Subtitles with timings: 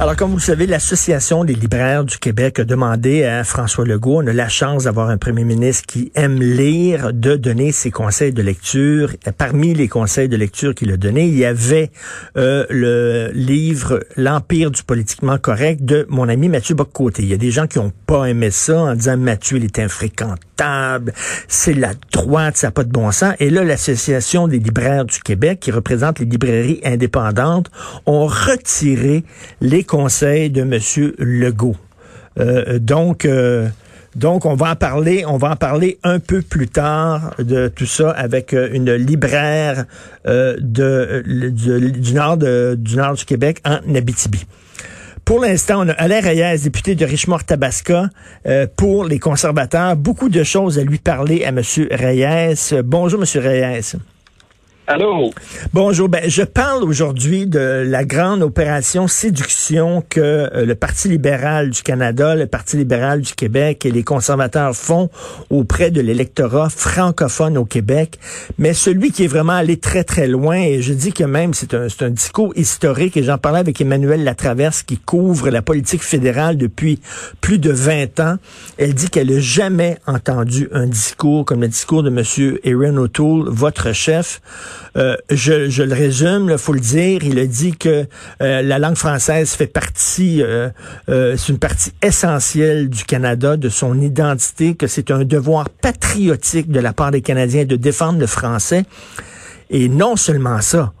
[0.00, 4.22] Alors, comme vous le savez, l'Association des libraires du Québec a demandé à François Legault,
[4.22, 8.32] on a la chance d'avoir un premier ministre qui aime lire, de donner ses conseils
[8.32, 9.10] de lecture.
[9.36, 11.90] Parmi les conseils de lecture qu'il a donnés, il y avait
[12.36, 17.24] euh, le livre L'Empire du politiquement correct de mon ami Mathieu Boccoté.
[17.24, 19.80] Il y a des gens qui n'ont pas aimé ça en disant Mathieu, il est
[19.80, 20.38] infréquentable,
[21.46, 23.34] c'est la droite, ça n'a pas de bon sens.
[23.38, 27.70] Et là, l'Association des libraires du Québec, qui représente les librairies indépendantes,
[28.06, 29.24] ont retiré
[29.60, 31.12] les conseils de M.
[31.18, 31.76] Legault.
[32.38, 33.68] Euh, donc, euh,
[34.16, 37.86] donc, on va en parler, on va en parler un peu plus tard de tout
[37.86, 39.84] ça avec euh, une libraire
[40.26, 44.46] de, du, nord de, du nord du Québec en Abitibi.
[45.28, 48.08] Pour l'instant, on a Alain Reyes, député de Richemont-Tabasca,
[48.46, 49.94] euh, pour les conservateurs.
[49.94, 51.60] Beaucoup de choses à lui parler à M.
[51.90, 52.80] Reyes.
[52.82, 53.42] Bonjour, M.
[53.42, 53.92] Reyes.
[54.90, 55.32] Allô?
[55.74, 56.08] Bonjour.
[56.08, 61.82] Ben, je parle aujourd'hui de la grande opération séduction que euh, le Parti libéral du
[61.82, 65.10] Canada, le Parti libéral du Québec et les conservateurs font
[65.50, 68.18] auprès de l'électorat francophone au Québec.
[68.56, 71.74] Mais celui qui est vraiment allé très, très loin, et je dis que même c'est
[71.74, 76.98] un, discours historique, et j'en parlais avec Emmanuel Latraverse qui couvre la politique fédérale depuis
[77.42, 78.36] plus de 20 ans.
[78.78, 82.56] Elle dit qu'elle n'a jamais entendu un discours comme le discours de M.
[82.64, 84.40] Aaron O'Toole, votre chef.
[84.96, 88.06] Euh, je, je, le résume, il faut le dire, il a dit que
[88.42, 90.70] euh, la langue française fait partie, euh,
[91.08, 96.80] c'est une partie essentielle du Canada, de son identité, que c'est un devoir patriotique de
[96.80, 98.84] la part des Canadiens de défendre le français.
[99.70, 100.92] Et non seulement ça,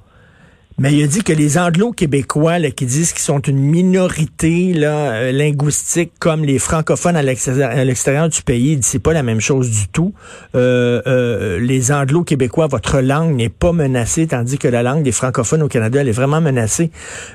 [0.78, 5.32] mais il a dit que les anglo-québécois qui disent qu'ils sont une minorité là, euh,
[5.32, 10.14] linguistique comme les francophones à l'extérieur du pays, c'est pas la même chose du tout.
[10.54, 15.62] Euh, euh, les anglo-québécois, votre langue n'est pas menacée, tandis que la langue des francophones
[15.62, 16.90] au Canada, elle est vraiment menacée.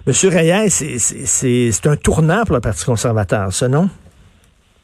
[0.08, 3.90] Monsieur Reyes, c'est un tournant pour le Parti conservateur, ça, non?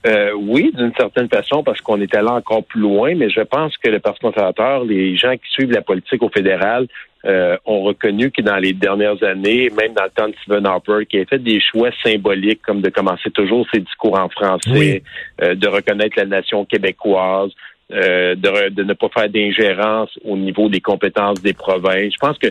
[0.08, 3.78] Euh, oui, d'une certaine façon, parce qu'on est allé encore plus loin, mais je pense
[3.78, 6.88] que le Parti conservateur, les gens qui suivent la politique au fédéral,
[7.26, 11.06] euh, ont reconnu que dans les dernières années, même dans le temps de Stephen Harper,
[11.06, 15.04] qui a fait des choix symboliques comme de commencer toujours ses discours en français,
[15.42, 17.52] euh, de reconnaître la nation québécoise,
[17.92, 22.14] euh, de, de, ne pas faire d'ingérence au niveau des compétences des provinces.
[22.14, 22.48] Je pense que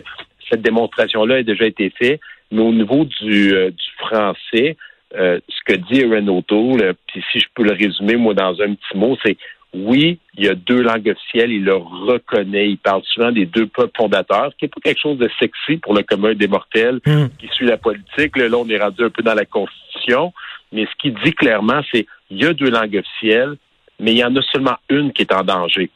[0.49, 2.19] cette démonstration-là a déjà été faite,
[2.51, 4.77] mais au niveau du, du français,
[5.11, 8.97] ce que dit Renault O'Toole, puis si je peux le résumer, moi, dans un petit
[8.97, 9.37] mot, c'est
[9.73, 13.67] oui, il y a deux langues officielles, il le reconnaît, il parle souvent des deux
[13.67, 16.99] peuples fondateurs, ce qui n'est pas quelque chose de sexy pour le commun des mortels
[17.05, 17.27] Hmm.
[17.37, 18.35] qui suit la politique.
[18.35, 20.33] Là, on est rendu un peu dans la Constitution,
[20.71, 23.55] mais ce qu'il dit clairement, c'est il y a deux langues officielles,
[23.99, 25.89] mais il y en a seulement une qui est en danger.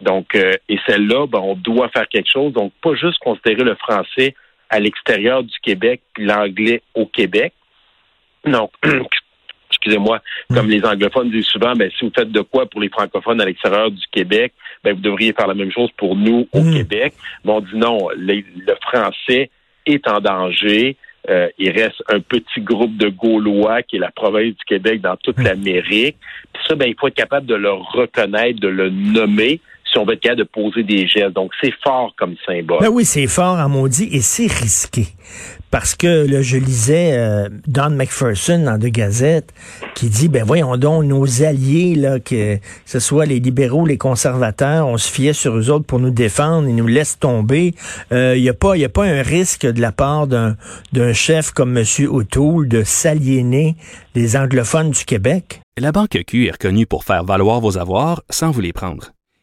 [0.00, 2.52] Donc, euh, et celle-là, ben, on doit faire quelque chose.
[2.52, 4.34] Donc, pas juste considérer le français
[4.70, 7.52] à l'extérieur du Québec, puis l'anglais au Québec.
[8.44, 8.70] Non,
[9.84, 10.20] excusez-moi,
[10.52, 13.44] comme les anglophones disent souvent, ben, si vous faites de quoi pour les francophones à
[13.44, 14.52] l'extérieur du Québec,
[14.82, 16.74] ben, vous devriez faire la même chose pour nous au Mm.
[16.74, 17.14] Québec.
[17.44, 19.50] Mais on dit non, les- le français
[19.86, 20.96] est en danger.
[21.30, 25.16] Euh, il reste un petit groupe de Gaulois qui est la province du Québec dans
[25.16, 26.16] toute l'Amérique.
[26.52, 29.60] Puis ça, ben, il faut être capable de le reconnaître, de le nommer
[29.94, 31.32] si on veut être capable de poser des gestes.
[31.34, 32.80] Donc, c'est fort comme symbole.
[32.80, 35.06] Ben oui, c'est fort en maudit et c'est risqué.
[35.70, 39.52] Parce que là, je lisais euh, Don McPherson dans deux gazettes
[39.96, 43.98] qui dit, ben voyons donc, nos alliés, là, que, que ce soit les libéraux, les
[43.98, 47.74] conservateurs, on se fiait sur eux autres pour nous défendre, ils nous laissent tomber.
[48.12, 50.56] Il n'y a, pas- y a pas un risque de la part d'un
[50.92, 51.84] d'un chef comme M.
[52.08, 53.74] O'Toole de s'aliéner
[54.14, 55.60] les anglophones du Québec?
[55.76, 59.10] La Banque Q est reconnue pour faire valoir vos avoirs sans vous les prendre.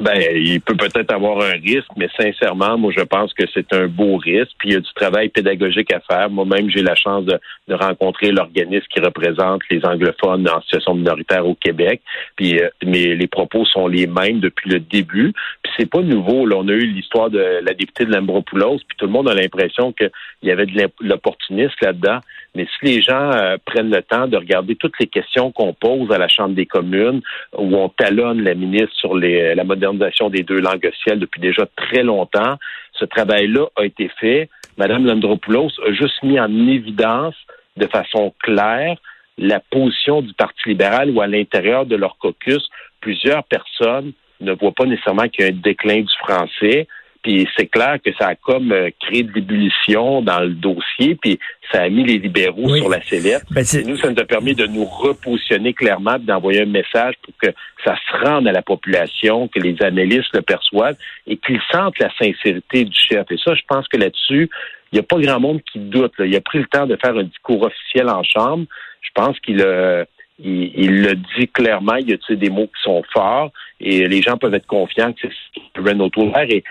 [0.00, 3.86] Ben, il peut peut-être avoir un risque, mais sincèrement, moi, je pense que c'est un
[3.86, 4.52] beau risque.
[4.58, 6.30] Puis il y a du travail pédagogique à faire.
[6.30, 7.38] Moi-même, j'ai la chance de,
[7.70, 12.02] rencontrer l'organisme qui représente les anglophones en situation minoritaire au Québec.
[12.36, 15.32] Puis, euh, mais les propos sont les mêmes depuis le début.
[15.62, 16.46] Puis c'est pas nouveau.
[16.46, 19.34] Là, on a eu l'histoire de la députée de Lambropoulos, puis tout le monde a
[19.34, 20.10] l'impression qu'il
[20.42, 22.20] y avait de l'opportunisme là-dedans.
[22.54, 26.10] Mais si les gens euh, prennent le temps de regarder toutes les questions qu'on pose
[26.10, 27.20] à la Chambre des communes,
[27.56, 31.66] où on talonne la ministre sur les, la modernisation des deux langues officielles depuis déjà
[31.76, 32.56] très longtemps,
[32.92, 34.48] ce travail-là a été fait.
[34.76, 37.36] Madame Landropoulos a juste mis en évidence
[37.76, 38.96] de façon claire
[39.38, 42.68] la position du Parti libéral ou à l'intérieur de leur caucus,
[43.00, 46.86] plusieurs personnes ne voient pas nécessairement qu'il y a un déclin du français.
[47.22, 51.38] Puis c'est clair que ça a comme euh, créé de l'ébullition dans le dossier, puis
[51.70, 53.44] ça a mis les libéraux sur la sellette.
[53.50, 57.54] Ben, nous, ça nous a permis de nous repositionner clairement, d'envoyer un message pour que
[57.84, 60.96] ça se rende à la population, que les analystes le perçoivent
[61.26, 63.30] et qu'ils sentent la sincérité du chef.
[63.30, 64.48] Et ça, je pense que là-dessus,
[64.92, 66.14] il n'y a pas grand monde qui doute.
[66.18, 68.64] Il a pris le temps de faire un discours officiel en chambre.
[69.02, 70.04] Je pense qu'il a
[70.42, 73.50] il, le dit clairement, il y a des mots qui sont forts
[73.80, 76.10] et les gens peuvent être confiants que c'est ce que Renault
[76.48, 76.64] Et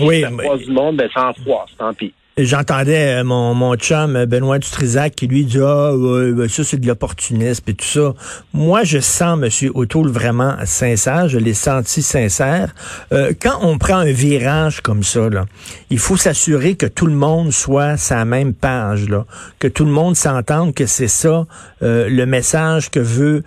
[0.00, 0.58] oui, mais...
[0.58, 2.12] du monde, ben, sans froid, tant pis.
[2.40, 6.76] J'entendais euh, mon, mon chum euh, Benoît Dutrisac qui lui dit ah ben, ça c'est
[6.76, 8.14] de l'opportunisme et tout ça.
[8.52, 12.76] Moi je sens Monsieur O'Toole vraiment sincère, je l'ai senti sincère.
[13.12, 15.46] Euh, quand on prend un virage comme ça là,
[15.90, 19.26] il faut s'assurer que tout le monde soit sa même page là,
[19.58, 21.44] que tout le monde s'entende que c'est ça
[21.80, 23.42] le message que veut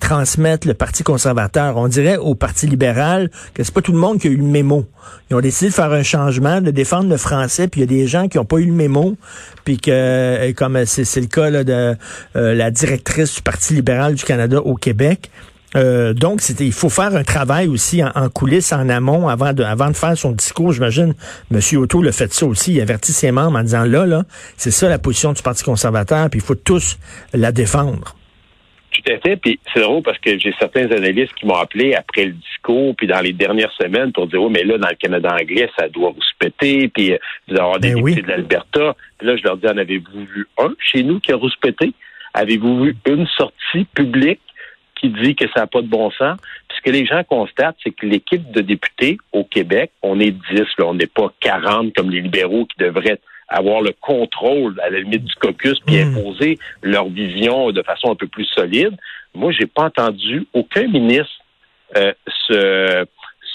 [0.00, 1.76] transmettre le Parti conservateur.
[1.76, 4.44] On dirait au Parti libéral que c'est pas tout le monde qui a eu le
[4.44, 4.86] mémo.
[5.30, 8.00] Ils ont décidé de faire un changement, de défendre le français, puis il y a
[8.00, 9.16] des gens qui n'ont pas eu le mémo,
[9.64, 11.96] puis que, euh, comme c'est le cas de
[12.36, 15.30] euh, la directrice du Parti libéral du Canada au Québec,
[15.74, 19.88] euh, donc, il faut faire un travail aussi en, coulisses, en amont, avant de, avant
[19.88, 20.72] de faire son discours.
[20.72, 21.14] J'imagine,
[21.52, 21.60] M.
[21.74, 22.74] Otto le fait ça aussi.
[22.74, 24.24] Il avertit ses membres en disant là, là,
[24.56, 26.98] c'est ça la position du Parti conservateur, puis il faut tous
[27.34, 28.16] la défendre.
[28.96, 29.36] Tout à fait.
[29.36, 33.06] Puis c'est drôle parce que j'ai certains analystes qui m'ont appelé après le discours, puis
[33.06, 36.10] dans les dernières semaines pour dire, oh, mais là, dans le Canada anglais, ça doit
[36.10, 38.96] vous se péter, puis euh, vous allez avoir des ben députés de l'Alberta.
[39.18, 41.92] Puis là, je leur dis, en avez-vous vu un chez nous qui a rouspété?
[42.32, 44.40] Avez-vous vu une sortie publique
[44.98, 46.38] qui dit que ça n'a pas de bon sens?
[46.68, 50.30] Puis ce que les gens constatent, c'est que l'équipe de députés au Québec, on est
[50.30, 54.78] 10, là, on n'est pas 40 comme les libéraux qui devraient être avoir le contrôle
[54.80, 56.16] à la limite du caucus puis hmm.
[56.16, 58.96] imposer leur vision de façon un peu plus solide.
[59.34, 61.34] Moi, j'ai pas entendu aucun ministre
[61.96, 62.12] euh,
[62.48, 63.06] se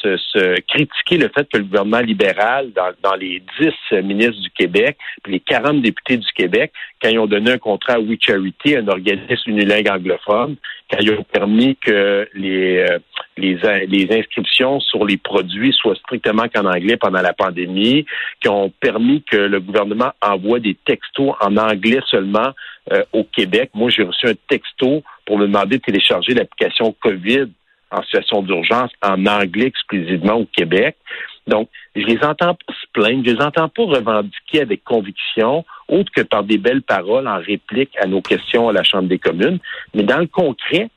[0.02, 5.34] se, critiquer le fait que le gouvernement libéral, dans, les 10 ministres du Québec, puis
[5.34, 6.72] les 40 députés du Québec,
[7.02, 10.56] quand ils ont donné un contrat à We Charity, un organisme unilingue anglophone,
[10.92, 13.00] quand ils ont permis que les, euh,
[13.38, 13.58] les,
[13.88, 18.06] les inscriptions sur les produits soient strictement qu'en anglais pendant la pandémie,
[18.42, 22.52] qui ont permis que le gouvernement envoie des textos en anglais seulement
[22.92, 23.72] euh, au Québec.
[23.74, 27.48] Moi, j'ai reçu un texto pour me demander de télécharger l'application COVID
[27.92, 30.96] en situation d'urgence en anglais exclusivement au Québec.
[31.48, 36.12] Donc, je les entends pas se plaindre, je les entends pas revendiquer avec conviction, autre
[36.12, 39.60] que par des belles paroles en réplique à nos questions à la Chambre des communes.
[39.94, 40.90] Mais dans le concret,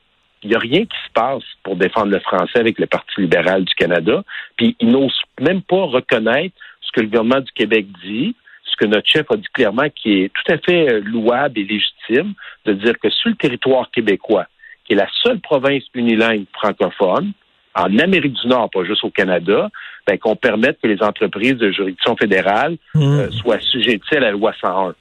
[0.43, 3.65] il n'y a rien qui se passe pour défendre le français avec le Parti libéral
[3.65, 4.23] du Canada.
[4.57, 8.85] Puis ils n'osent même pas reconnaître ce que le gouvernement du Québec dit, ce que
[8.85, 12.33] notre chef a dit clairement, qui est tout à fait louable et légitime,
[12.65, 14.45] de dire que sur le territoire québécois,
[14.85, 17.33] qui est la seule province unilingue francophone,
[17.75, 19.69] en Amérique du Nord, pas juste au Canada,
[20.07, 23.01] ben, qu'on permette que les entreprises de juridiction fédérale mmh.
[23.01, 24.95] euh, soient sujetties à la loi 101.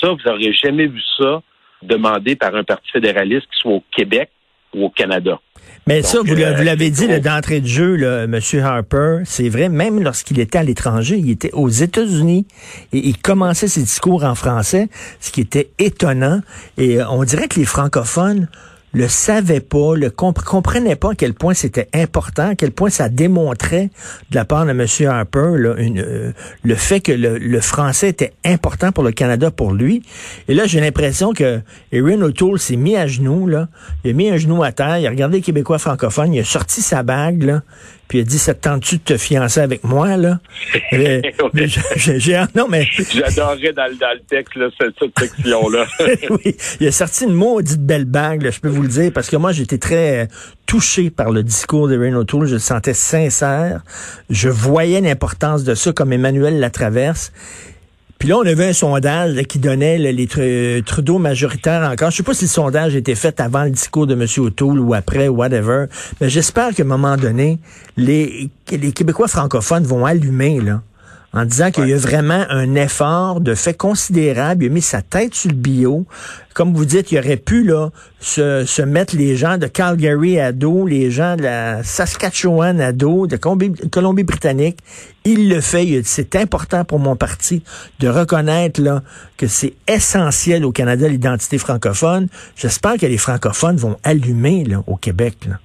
[0.00, 1.42] Ça, vous n'aurez jamais vu ça
[1.82, 4.30] demandé par un parti fédéraliste qui soit au Québec
[4.74, 5.38] ou au Canada.
[5.86, 8.40] Mais ça, vous, euh, l'avez dit d'entrée de jeu, là, M.
[8.62, 12.46] Harper, c'est vrai, même lorsqu'il était à l'étranger, il était aux États-Unis
[12.92, 14.88] et il commençait ses discours en français,
[15.20, 16.40] ce qui était étonnant.
[16.78, 18.48] Et euh, on dirait que les francophones
[18.94, 23.08] le savait pas, le comprenait pas à quel point c'était important, à quel point ça
[23.08, 23.90] démontrait
[24.30, 24.86] de la part de M.
[25.08, 26.32] Harper euh,
[26.62, 30.02] le fait que le, français était important pour le Canada pour lui.
[30.48, 31.60] Et là, j'ai l'impression que
[31.92, 33.68] Erin O'Toole s'est mis à genoux, là.
[34.04, 36.44] Il a mis un genou à terre, il a regardé les Québécois francophones, il a
[36.44, 37.62] sorti sa bague, là,
[38.08, 40.40] puis il a dit, ça te tente-tu de te fiancer avec moi, là?
[40.92, 41.22] j'ai,
[42.54, 42.86] non, mais...
[43.14, 45.86] J'adorais dans, le texte, là, cette, section-là.
[46.30, 49.30] oui, il a sorti une maudite belle bague, là, je peux vous le dire, parce
[49.30, 50.28] que moi, j'étais très
[50.66, 53.82] touché par le discours de Renault Tool, je le sentais sincère,
[54.30, 57.32] je voyais l'importance de ça comme Emmanuel la traverse.
[58.18, 62.10] Puis là, on avait un sondage qui donnait les Trudeau majoritaires encore.
[62.10, 64.26] Je sais pas si le sondage était fait avant le discours de M.
[64.38, 65.86] O'Toole ou après, whatever.
[66.20, 67.58] Mais j'espère qu'à un moment donné,
[67.96, 70.82] les, les Québécois francophones vont allumer, là
[71.34, 74.64] en disant qu'il y a vraiment un effort de fait considérable.
[74.64, 76.06] Il a mis sa tête sur le bio.
[76.54, 80.52] Comme vous dites, il aurait pu là se, se mettre les gens de Calgary à
[80.52, 84.78] dos, les gens de la Saskatchewan à dos, de Colombie-Britannique.
[85.24, 86.02] Il le fait.
[86.04, 87.64] C'est important pour mon parti
[87.98, 89.02] de reconnaître là
[89.36, 92.28] que c'est essentiel au Canada l'identité francophone.
[92.54, 95.36] J'espère que les francophones vont allumer là, au Québec.
[95.48, 95.58] Là.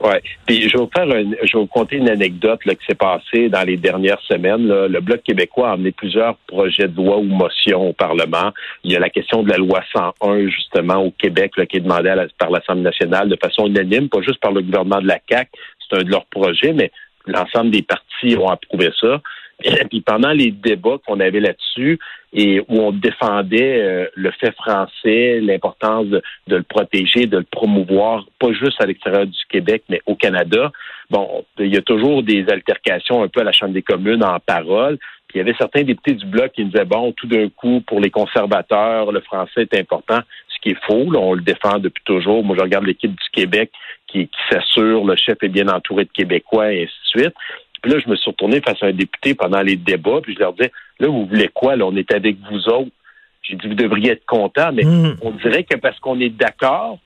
[0.00, 0.22] Ouais.
[0.46, 3.48] Puis je vais vous faire, je vais vous conter une anecdote là, qui s'est passée
[3.48, 4.66] dans les dernières semaines.
[4.66, 8.52] Le Bloc québécois a amené plusieurs projets de loi ou motions au Parlement.
[8.84, 11.80] Il y a la question de la loi 101 justement au Québec là, qui est
[11.80, 15.48] demandée par l'Assemblée nationale de façon unanime, pas juste par le gouvernement de la CAC.
[15.88, 16.90] C'est un de leurs projets, mais
[17.26, 19.20] l'ensemble des partis ont approuvé ça.
[19.64, 21.98] Et puis pendant les débats qu'on avait là-dessus
[22.32, 28.26] et où on défendait euh, le fait français, l'importance de, le protéger, de le promouvoir,
[28.38, 30.70] pas juste à l'extérieur du Québec, mais au Canada,
[31.08, 34.38] bon, il y a toujours des altercations un peu à la Chambre des communes en
[34.40, 34.98] parole.
[35.28, 38.00] Puis il y avait certains députés du Bloc qui disaient, bon, tout d'un coup, pour
[38.00, 41.06] les conservateurs, le français est important, ce qui est faux.
[41.16, 42.44] on le défend depuis toujours.
[42.44, 43.70] Moi, je regarde l'équipe du Québec
[44.06, 47.34] qui, qui s'assure, le chef est bien entouré de Québécois, et ainsi de suite.
[47.86, 50.40] Puis là, je me suis retourné face à un député pendant les débats, puis je
[50.40, 51.76] leur disais, là, vous voulez quoi?
[51.76, 52.90] Là, on est avec vous autres.
[53.42, 55.18] J'ai dit, vous devriez être content, mais hmm.
[55.22, 56.98] on dirait que parce qu'on est d'accord,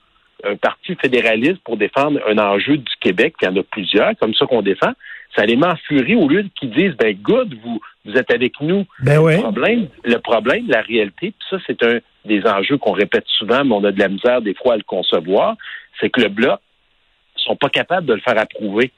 [0.43, 4.33] un parti fédéraliste pour défendre un enjeu du Québec, il y en a plusieurs, comme
[4.33, 4.93] ça qu'on défend,
[5.37, 8.59] ça les met en furie au lieu qu'ils disent, ben good, vous, vous êtes avec
[8.63, 8.87] nous.
[9.03, 13.27] Ben le, problème, le problème, la réalité, puis ça, c'est un des enjeux qu'on répète
[13.27, 15.57] souvent, mais on a de la misère des fois à le concevoir,
[16.01, 16.59] c'est que le Bloc
[17.37, 18.93] sont pas capables de le faire approuver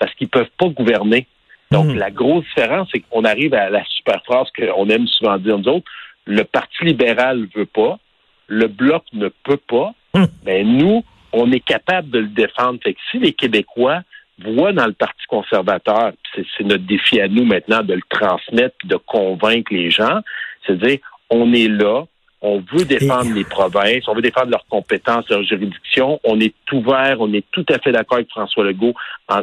[0.00, 1.28] parce qu'ils peuvent pas gouverner.
[1.70, 1.98] Donc, hmm.
[1.98, 5.68] la grosse différence, c'est qu'on arrive à la super phrase qu'on aime souvent dire nous
[5.68, 5.90] autres,
[6.26, 8.00] le Parti libéral veut pas,
[8.48, 10.28] le Bloc ne peut pas, mais hmm.
[10.42, 12.80] ben, nous, on est capable de le défendre.
[12.82, 14.00] Fait que si les Québécois
[14.42, 18.96] voient dans le Parti conservateur, c'est notre défi à nous maintenant de le transmettre, de
[18.96, 20.20] convaincre les gens,
[20.66, 20.98] c'est-à-dire,
[21.30, 22.04] on est là,
[22.42, 26.20] on veut défendre les provinces, on veut défendre leurs compétences, leurs juridictions.
[26.24, 28.94] On est ouvert, on est tout à fait d'accord avec François Legault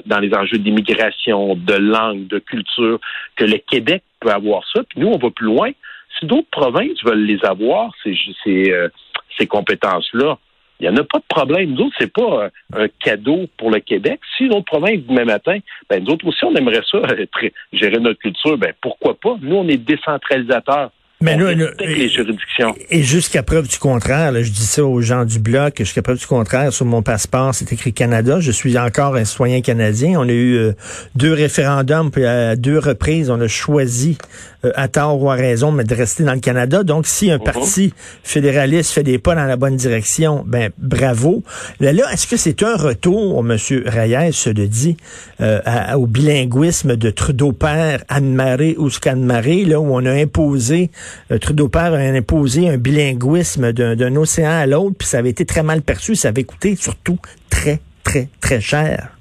[0.06, 3.00] dans les enjeux d'immigration, de langue, de culture,
[3.36, 4.82] que le Québec peut avoir ça.
[4.90, 5.70] Puis nous, on va plus loin.
[6.20, 8.90] Si d'autres provinces veulent les avoir, ces, ces, euh,
[9.38, 10.38] ces compétences-là,
[10.80, 11.72] il n'y en a pas de problème.
[11.72, 14.20] Nous autres, c'est pas euh, un cadeau pour le Québec.
[14.38, 15.58] Si d'autres provinces, demain matin,
[15.90, 17.02] ben, nous autres aussi, on aimerait ça,
[17.74, 19.38] gérer notre culture, ben, pourquoi pas?
[19.42, 20.92] Nous, on est décentralisateurs.
[21.20, 22.76] Mais là, les juridictions.
[22.92, 26.20] Et, jusqu'à preuve du contraire, là, je dis ça aux gens du bloc, jusqu'à preuve
[26.20, 28.40] du contraire, sur mon passeport, c'est écrit Canada.
[28.40, 30.20] Je suis encore un citoyen canadien.
[30.20, 30.74] On a eu euh,
[31.16, 34.20] deux référendums, puis à deux reprises, on a choisi,
[34.76, 36.84] à tort ou à raison, mais de rester dans le Canada.
[36.84, 37.44] Donc, si un mhm.
[37.44, 37.94] parti
[38.24, 41.44] fédéraliste fait des pas dans la bonne direction, ben bravo.
[41.80, 43.58] Là, là est-ce que c'est un retour, M.
[43.86, 44.98] Reyes se le dit,
[45.42, 45.60] euh,
[45.96, 50.92] au bilinguisme de Trudeau père, Anne-Marie ou Scan-Marie, là où on a imposé
[51.32, 55.46] euh, Trudeau père a imposé un bilinguisme d'un océan à l'autre, puis ça avait été
[55.46, 56.16] très mal perçu.
[56.16, 57.20] Ça avait coûté surtout
[57.50, 59.17] très, très, très cher.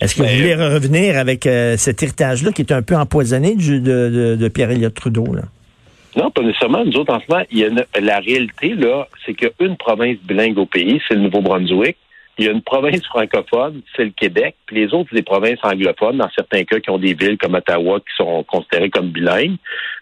[0.00, 3.54] Est-ce que vous ben, voulez revenir avec euh, cet héritage-là qui est un peu empoisonné
[3.54, 5.34] de, de, Pierre-Éliott Trudeau?
[5.34, 5.42] Là?
[6.16, 6.84] Non, pas nécessairement.
[6.84, 9.66] Nous autres, en ce moment, il y a la réalité, là, c'est qu'il y a
[9.66, 11.96] une province bilingue au pays, c'est le Nouveau-Brunswick.
[12.36, 15.58] Il y a une province francophone, c'est le Québec, puis les autres, c'est des provinces
[15.62, 19.56] anglophones, dans certains cas, qui ont des villes comme Ottawa qui sont considérées comme bilingues.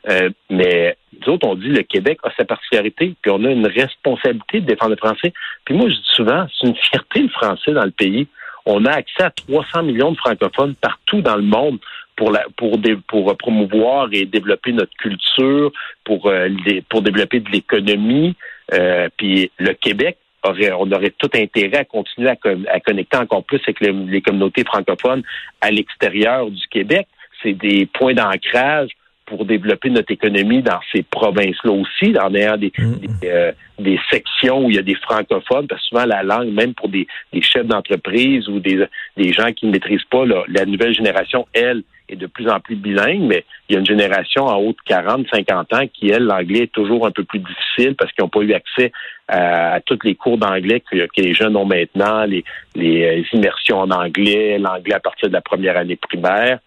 [0.09, 3.67] Euh, mais nous autres, on dit le Québec a sa particularité, puis on a une
[3.67, 5.33] responsabilité de défendre le français.
[5.65, 8.27] Puis moi, je dis souvent, c'est une fierté le français dans le pays.
[8.67, 11.79] On a accès à 300 millions de francophones partout dans le monde
[12.17, 12.79] pour la, pour
[13.09, 15.73] pour promouvoir et développer notre culture,
[16.05, 16.49] pour euh,
[16.89, 18.35] pour développer de l'économie.
[18.73, 23.81] Euh, puis le Québec on aurait tout intérêt à continuer à, connecter encore plus avec
[23.81, 25.23] les, communautés francophones
[25.61, 27.07] à l'extérieur du Québec.
[27.43, 28.91] C'est des points d'ancrage
[29.27, 32.95] pour développer notre économie dans ces provinces-là aussi, en ayant des, mm.
[33.25, 36.75] euh, des, sections où il y a des francophones, parce que souvent la langue, même
[36.75, 37.07] pour des,
[37.41, 38.87] chefs d'entreprise ou des,
[39.17, 42.77] des gens qui ne maîtrisent pas, la nouvelle génération, elle, est de plus en plus
[42.77, 46.25] bilingue, mais il y a une génération en haut de 40, 50 ans qui, elle,
[46.25, 48.93] l'anglais est toujours un peu plus difficile parce qu'ils n'ont pas eu accès
[49.29, 53.91] à, tous les cours d'anglais que, les jeunes ont maintenant, les, les euh, immersions en
[53.91, 56.59] anglais, l'anglais à partir de la première année primaire.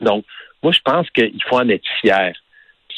[0.00, 0.24] Donc,
[0.62, 2.32] moi, je pense qu'il faut en être fier.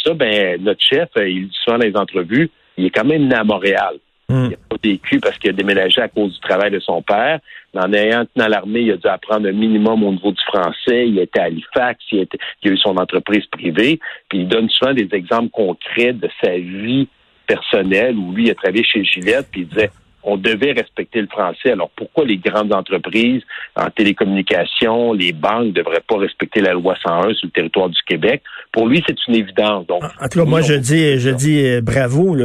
[0.03, 3.29] ça, ben, notre chef, euh, il dit souvent dans les entrevues, il est quand même
[3.29, 3.97] né à Montréal.
[4.29, 4.45] Hmm.
[4.45, 7.41] Il n'a pas vécu parce qu'il a déménagé à cause du travail de son père.
[7.75, 11.09] Mais en ayant dans l'armée, il a dû apprendre un minimum au niveau du français.
[11.09, 13.99] Il était à Halifax, il, était, il a eu son entreprise privée.
[14.29, 17.09] Puis il donne souvent des exemples concrets de sa vie
[17.47, 19.91] personnelle où lui il a travaillé chez Gillette, puis il disait
[20.25, 21.71] on devait respecter le français.
[21.73, 23.43] Alors pourquoi les grandes entreprises
[23.77, 28.01] en télécommunications, les banques ne devraient pas respecter la loi 101 sur le territoire du
[28.07, 28.43] Québec?
[28.73, 29.87] Pour lui, c'est une évidence.
[29.87, 32.37] Donc, en tout cas, moi, je dis, je dis euh, bravo.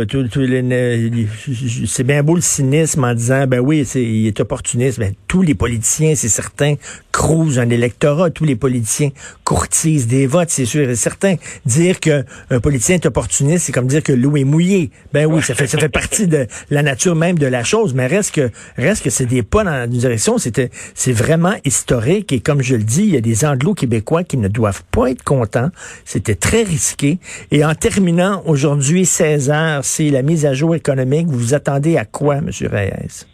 [1.86, 5.00] C'est bien beau le cynisme en disant, ben oui, il est opportuniste.
[5.00, 6.76] Ben, tous les politiciens, c'est certain,
[7.12, 8.30] crousent un électorat.
[8.30, 9.10] Tous les politiciens
[9.44, 11.36] courtisent des votes, c'est sûr et certain.
[11.66, 14.92] Dire que un politicien est opportuniste, c'est comme dire que l'eau est mouillée.
[15.14, 18.36] Ben oui, ça fait, ça fait partie de la nature même de la Mais reste
[18.36, 20.38] que, c'est des pas dans une direction.
[20.38, 22.32] C'était, c'est vraiment historique.
[22.32, 25.24] Et comme je le dis, il y a des anglo-québécois qui ne doivent pas être
[25.24, 25.70] contents.
[26.06, 27.20] C'était très risqué.
[27.52, 31.28] Et en terminant, aujourd'hui, 16 heures, c'est la mise à jour économique.
[31.28, 32.50] Vous vous attendez à quoi, M.
[32.72, 33.26] Reyes?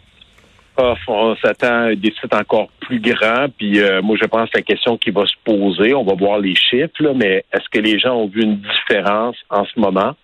[0.78, 3.46] Ah, on s'attend à un déficit encore plus grand.
[3.56, 6.38] Puis euh, moi, je pense que la question qui va se poser, on va voir
[6.38, 10.14] les chiffres, mais est-ce que les gens ont vu une différence en ce moment?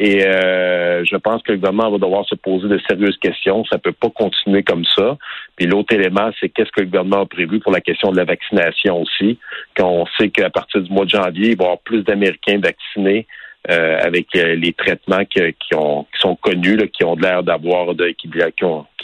[0.00, 3.64] Et euh, je pense que le gouvernement va devoir se poser de sérieuses questions.
[3.64, 5.18] Ça peut pas continuer comme ça.
[5.56, 8.24] Puis l'autre élément, c'est qu'est-ce que le gouvernement a prévu pour la question de la
[8.24, 9.38] vaccination aussi.
[9.76, 12.60] Quand on sait qu'à partir du mois de janvier, il va y avoir plus d'Américains
[12.62, 13.26] vaccinés
[13.68, 15.40] euh, avec euh, les traitements qui,
[15.74, 18.30] ont, qui sont connus, là, qui ont l'air d'avoir, de, qui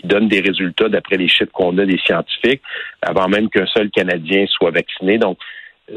[0.05, 2.63] donnent des résultats d'après les chiffres qu'on a des scientifiques,
[3.03, 5.19] avant même qu'un seul Canadien soit vacciné.
[5.19, 5.39] Donc,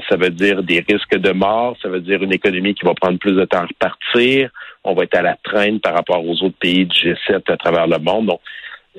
[0.10, 3.18] ça veut dire des risques de mort, ça veut dire une économie qui va prendre
[3.20, 4.50] plus de temps à repartir.
[4.84, 7.88] On va être à la traîne par rapport aux autres pays du G7 à travers
[7.88, 8.28] le monde.
[8.28, 8.42] Donc,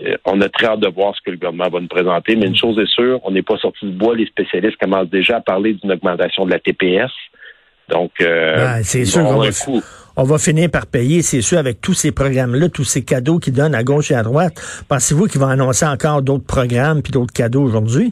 [0.02, 2.36] euh, on a très hâte de voir ce que le gouvernement va nous présenter.
[2.36, 4.14] Mais une chose est sûre, on n'est pas sorti du bois.
[4.14, 7.10] Les spécialistes commencent déjà à parler d'une augmentation de la TPS.
[7.90, 9.80] Donc, euh, c'est sûr qu'on avoir va,
[10.16, 13.54] on va finir par payer, c'est sûr, avec tous ces programmes-là, tous ces cadeaux qu'ils
[13.54, 14.60] donnent à gauche et à droite.
[14.88, 18.10] Pensez-vous qu'ils vont annoncer encore d'autres programmes puis d'autres cadeaux aujourd'hui?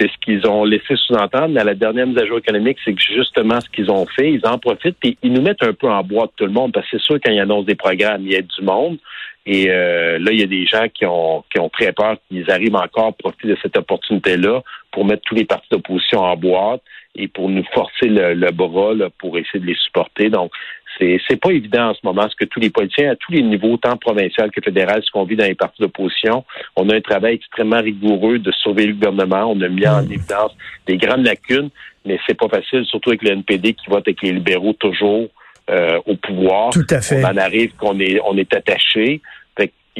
[0.00, 3.60] C'est ce qu'ils ont laissé sous-entendre dans la dernière mise à jour économique, c'est justement
[3.60, 6.30] ce qu'ils ont fait, ils en profitent et ils nous mettent un peu en boîte
[6.36, 8.40] tout le monde parce que c'est sûr quand ils annoncent des programmes, il y a
[8.40, 8.96] du monde
[9.44, 12.50] et euh, là il y a des gens qui ont qui ont très peur qu'ils
[12.50, 16.82] arrivent encore à profiter de cette opportunité-là pour mettre tous les partis d'opposition en boîte
[17.14, 20.30] et pour nous forcer le, le bras là, pour essayer de les supporter.
[20.30, 20.50] Donc
[20.98, 23.42] c'est c'est pas évident en ce moment, ce que tous les politiciens à tous les
[23.42, 26.44] niveaux, tant provincial que fédéral, ce qu'on vit dans les partis d'opposition,
[26.76, 29.52] on a un travail extrêmement rigoureux de surveiller le gouvernement.
[29.52, 30.52] On a mis en évidence
[30.86, 31.70] des grandes lacunes,
[32.04, 35.28] mais c'est pas facile, surtout avec le NPD qui vote avec les libéraux toujours
[35.70, 36.70] euh, au pouvoir.
[36.70, 37.24] Tout à fait.
[37.24, 39.20] On en arrive qu'on est on est attaché.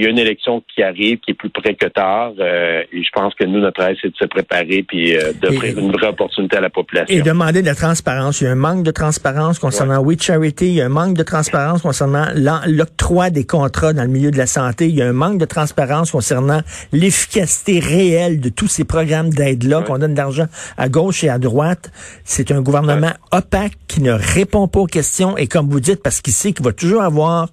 [0.01, 3.03] Il y a une élection qui arrive, qui est plus près que tard, euh, et
[3.03, 6.07] je pense que nous, notre travail, c'est de se préparer puis euh, d'offrir une vraie
[6.07, 7.15] opportunité à la population.
[7.15, 8.41] Et demander de la transparence.
[8.41, 10.69] Il y a un manque de transparence concernant We Charity.
[10.69, 12.29] Il y a un manque de transparence concernant
[12.67, 14.89] l'octroi des contrats dans le milieu de la santé.
[14.89, 19.81] Il y a un manque de transparence concernant l'efficacité réelle de tous ces programmes d'aide-là
[19.81, 19.85] Ouais.
[19.85, 20.47] qu'on donne d'argent
[20.79, 21.93] à gauche et à droite.
[22.25, 26.23] C'est un gouvernement opaque qui ne répond pas aux questions et comme vous dites, parce
[26.23, 27.51] qu'il sait qu'il va toujours avoir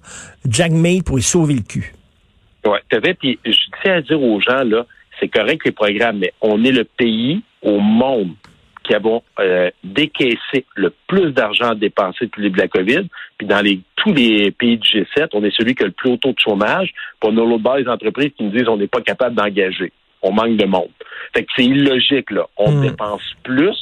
[0.48, 1.92] Jack May pour y sauver le cul.
[2.68, 4.84] Ouais, t'avais, puis je tiens à dire aux gens, là,
[5.18, 8.34] c'est correct les programmes, mais on est le pays au monde
[8.84, 13.08] qui avons euh, décaissé le plus d'argent dépensé depuis le début de la COVID.
[13.36, 16.12] Puis dans les tous les pays du G7, on est celui qui a le plus
[16.12, 16.92] haut taux de chômage.
[17.20, 19.92] Puis on a l'autre bord des entreprises qui nous disent on n'est pas capable d'engager.
[20.22, 20.88] On manque de monde.
[21.34, 22.46] Fait que c'est illogique, là.
[22.56, 22.80] On Hmm.
[22.80, 23.76] dépense plus,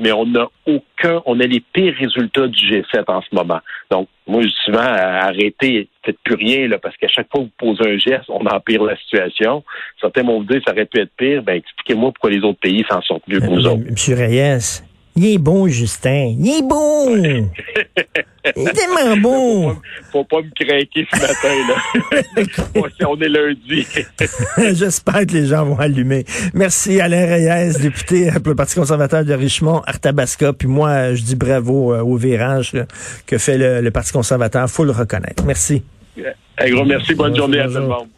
[0.00, 3.60] mais on n'a aucun, on a les pires résultats du G7 en ce moment.
[3.90, 7.40] Donc, moi, je dis souvent, à- arrêtez, faites plus rien, là, parce qu'à chaque fois
[7.42, 9.62] que vous posez un geste, on empire la situation.
[10.00, 11.42] Certains vont vous dire, ça aurait pu être pire.
[11.42, 13.90] Ben, expliquez-moi pourquoi les autres pays s'en sortent mieux que nous Euh, autres.
[13.90, 14.82] Monsieur Reyes,
[15.16, 16.34] il est bon, Justin.
[16.38, 17.16] Il est bon.
[17.16, 19.76] il est tellement bon.
[20.12, 23.06] Faut pas me craquer ce matin, là.
[23.08, 23.86] On est lundi.
[24.74, 26.24] J'espère que les gens vont allumer.
[26.54, 30.52] Merci Alain Reyes, député pour le Parti conservateur de Richmond, Arthabasca.
[30.52, 32.86] Puis moi, je dis bravo euh, au virage là,
[33.26, 34.68] que fait le, le Parti conservateur.
[34.70, 35.44] faut le reconnaître.
[35.44, 35.82] Merci.
[36.58, 37.14] Un gros merci.
[37.14, 38.08] Bonne journée à tout le monde.